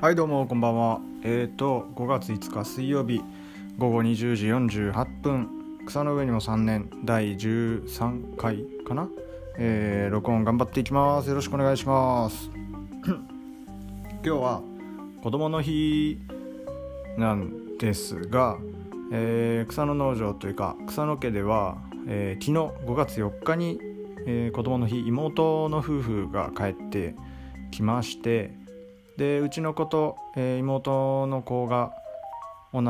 [0.00, 1.00] はいどうもこんばんは。
[1.24, 3.20] えっ、ー、と5月5日水曜日
[3.78, 5.48] 午後20時48分
[5.86, 9.08] 草の上にも3年第13回かな？
[9.58, 11.28] えー、録音頑張っていきます。
[11.28, 12.48] よろしくお願いします。
[13.04, 13.16] 今
[14.22, 14.62] 日は
[15.20, 16.20] 子供の日
[17.16, 18.56] なんですが、
[19.10, 21.76] えー、草の農場というか草野家では、
[22.06, 23.80] えー、昨日5月4日に、
[24.26, 27.16] えー、子供の日妹の夫婦が帰って
[27.72, 28.67] きまして
[29.18, 31.92] でうちの子と、えー、妹の子が
[32.72, 32.84] 同い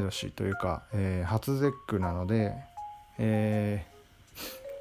[0.00, 2.52] 年というか、えー、初節句なので、
[3.16, 3.86] え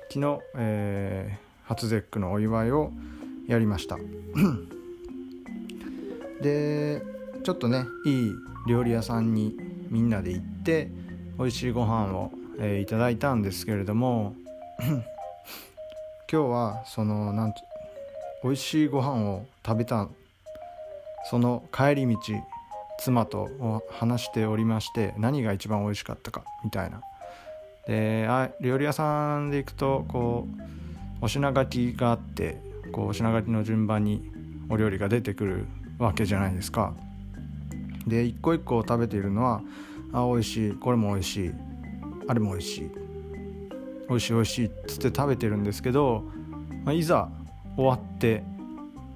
[0.09, 2.91] ー、昨日、えー、初節句のお祝いを
[3.47, 3.99] やりました。
[6.41, 7.03] で
[7.43, 8.31] ちょっとねいい
[8.67, 9.55] 料理屋さんに
[9.91, 10.89] みんなで行って
[11.37, 14.33] 美味しいご飯を、えー、いただいたんですけれども
[14.81, 15.03] 今
[16.27, 17.53] 日はそのなん
[18.43, 20.09] 美味しいご飯を食べた
[21.29, 22.17] その帰り道
[22.99, 27.01] 妻と話しておりまして何が一番美味しかったかみたいな。
[27.87, 30.47] であ料理屋さんで行くとこ
[31.21, 32.61] うお品書きがあって
[32.91, 34.29] こうお品書きの順番に
[34.69, 35.65] お料理が出てくる
[35.97, 36.93] わけじゃないですか。
[38.05, 39.61] で一個一個食べているのは
[40.13, 41.51] あ美味しいこれも美味しい
[42.27, 42.91] あれも美味しい
[44.09, 46.23] 美味しい美味しいっつって食べてるんですけど、
[46.85, 47.29] まあ、いざ
[47.75, 48.43] 終わって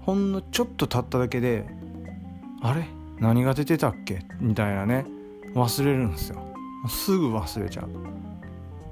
[0.01, 1.65] ほんのちょっと経っただけで
[2.61, 2.85] あれ？
[3.19, 4.25] 何が出てたっけ？
[4.39, 5.05] みたいなね。
[5.53, 6.41] 忘れるんですよ。
[6.87, 7.89] すぐ忘れちゃう。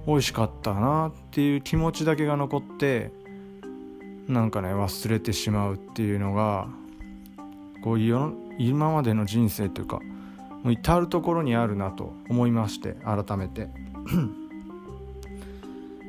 [0.08, 3.12] 美味しかったなっていう気持ちだけが残って
[4.28, 6.68] なんかね忘れてしまうっていうのが
[7.84, 10.00] こういう今までの人生というか
[10.64, 13.70] もう至る所にあるなと思いまして改めて。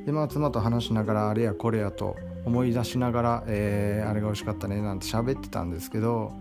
[0.07, 6.33] でまあ妻と話しながらあれやこれやと思い出しながら、えー、あれが美味しかったねなんて喋ってたんですけど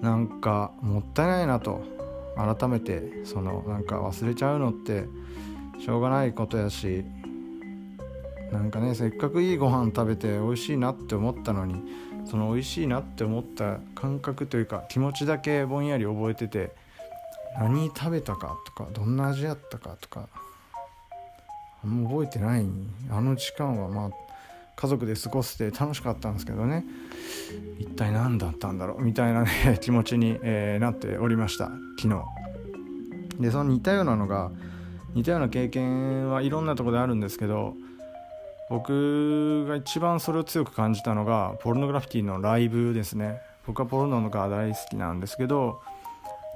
[0.00, 2.00] なんかもったいないなと。
[2.36, 5.04] 改めてそのなんか忘れちゃうのって
[5.78, 7.04] しょうがないことやし
[8.52, 11.82] なんかねせっかくいいご飯食べて美味しいなって思ったのに
[12.24, 16.72] その美味しいなって思った感覚というか気持ちだけぼんやり覚えてて
[17.58, 20.28] 何食べたかとかどんな味やったかとか
[21.84, 22.66] あんま覚えてない。
[23.10, 24.10] あの時間はまあ
[24.76, 26.84] 家族で過ごして楽しかったんですけどね。
[27.78, 29.02] 一体何だったんだろう？
[29.02, 31.70] みたいなね 気持ちに、えー、なっておりました。
[31.98, 32.22] 昨日。
[33.40, 34.50] でその似たようなのが
[35.14, 37.74] 似たような経験はいろんなとこであるんですけど
[38.68, 43.40] 僕が一番それを強く感じたのがポルノグラフィティのライブですね。
[43.66, 45.80] 僕はポルノのが大好きなんですけど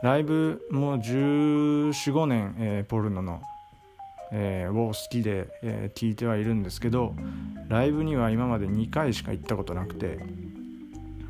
[0.02, 3.42] ライブもう1415年、えー、ポルノの
[4.36, 7.14] えー、を好きで、えー、聞いてはいるんですけど
[7.68, 10.18] ライブには今まで2回しか行ったことなくて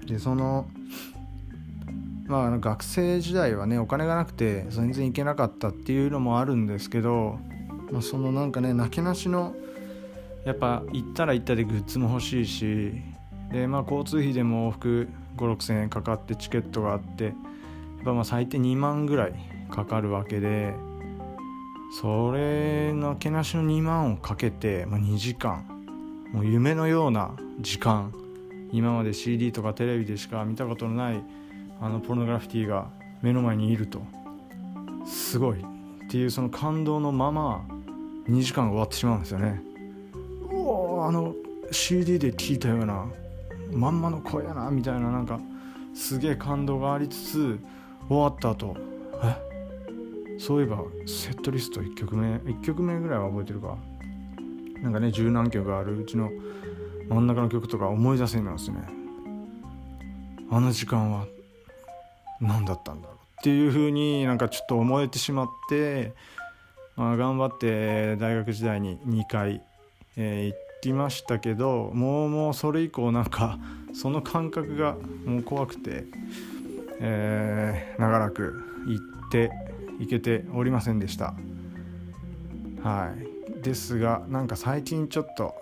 [0.06, 0.66] でその
[2.26, 7.38] まあ学生時代はねお金がなくて全然行けなかったっていうのもあるんですけど、
[7.92, 9.54] まあ、そのなんかねなけなしの
[10.46, 12.92] やっぱ行ったら行ったでグッズも欲しいし
[13.52, 17.34] でまあ交通費でも往復5 6千円かかってチケットがあってやっ
[18.06, 19.34] ぱまあ最低2万ぐらい
[19.70, 20.74] かかるわけで
[22.00, 25.64] それのけなしの2万をかけて、まあ、2時間。
[26.32, 28.12] もう夢のような時間。
[28.72, 31.22] 今まで CD とかテレビでしか見たことのない
[31.80, 32.88] あのポルノグラフィティが
[33.22, 34.02] 目の前にいると。
[35.06, 35.60] すごい。
[35.60, 35.64] っ
[36.10, 37.64] ていうその感動のまま
[38.28, 39.62] 2時間が終わってしまうんですよね。
[40.50, 41.32] うおあの
[41.70, 43.06] CD で聴いたような
[43.72, 45.38] まんまの声やなみたいななんか
[45.94, 47.58] すげえ感動がありつつ
[48.08, 48.76] 終わった後
[49.22, 49.53] え？
[50.38, 53.76] そういえばセットリスト1曲目1曲目ぐらいは覚えてるか。
[54.82, 56.30] なんかね十何曲あるうちの
[57.08, 59.04] 真ん中の曲とか思い出せないですね。
[60.50, 61.26] あの時間は
[62.40, 66.12] 何だったんだろうっていう風になんかちょっと思えてしまって、
[66.96, 69.62] まあ、頑張って大学時代に2回、
[70.16, 73.58] えー、行きましたけどもうもうそれ以降なんか
[73.94, 76.04] その感覚がもう怖くて、
[77.00, 79.50] えー、長らく行って
[79.98, 81.34] 行けておりませんでした。
[82.82, 83.12] は
[83.60, 83.62] い。
[83.62, 85.54] ですがなんか最近ちょっと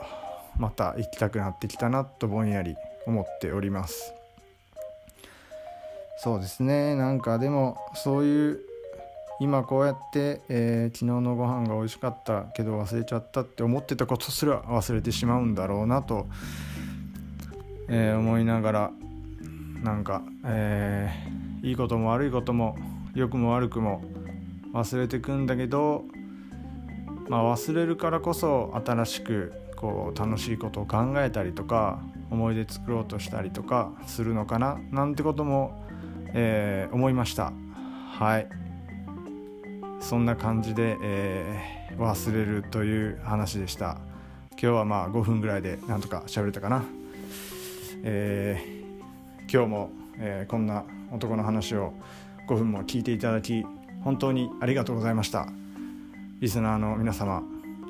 [0.59, 2.75] また行きたくなってきたなとぼんやり
[3.07, 4.13] 思っております。
[6.19, 6.95] そうですね。
[6.95, 8.61] なんかでもそういう
[9.41, 16.29] 今こうやって、えー、昨日のご飯が美味しかったけど忘れちゃったって思ってたことすら忘れてしまうんだろうなと、
[17.89, 18.91] えー、思いながら
[19.83, 22.79] なんか、えー、いいことも悪いことも
[23.17, 24.05] 良くも悪くも
[24.73, 26.05] 忘れてくんだけど、
[27.29, 35.83] まあ、忘れるからこそ新しくこう楽しいことを考えたりとか思い出作ろうとしたりとかするのかななんてことも
[36.35, 37.53] えー、思いました。
[38.11, 38.49] はい。
[40.01, 43.99] そんな感じで、えー、忘れるという話でした。
[44.53, 46.85] 今日はまあ5分ぐらいでなんとか喋れたかな。
[48.03, 51.93] えー、今日も、え、こんな男の話を
[52.49, 53.65] 5分も聞いていただき
[54.05, 55.47] 本当にありがとうございました。
[56.41, 57.43] リスナーの皆様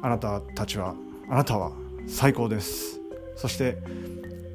[0.03, 0.95] あなたたちは
[1.29, 1.73] あなたは
[2.07, 3.01] 最高です。
[3.37, 3.79] そして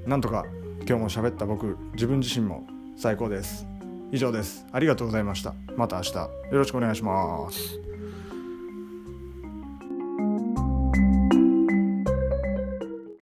[0.06, 0.46] なんとか
[0.88, 2.66] 今日も喋った僕自分自身も
[2.96, 3.66] 最高です。
[4.12, 4.66] 以上です。
[4.72, 5.54] ありがとうございました。
[5.76, 7.97] また明日よろしくお願いします。